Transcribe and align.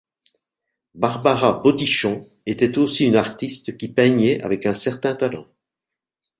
Barbara 0.95 1.59
Bodichon 1.59 2.27
était 2.47 2.79
aussi 2.79 3.05
une 3.05 3.15
artiste 3.15 3.77
qui 3.77 3.87
peignait 3.87 4.41
avec 4.41 4.65
un 4.65 4.73
certain 4.73 5.13
talent. 5.13 5.45